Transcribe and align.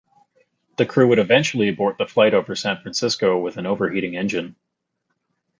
The 0.77 0.87
crew 0.87 1.07
would 1.09 1.19
eventually 1.19 1.69
abort 1.69 1.99
the 1.99 2.07
flight 2.07 2.33
over 2.33 2.55
San 2.55 2.81
Francisco 2.81 3.37
with 3.39 3.57
an 3.57 3.67
overheating 3.67 4.17
engine. 4.17 4.55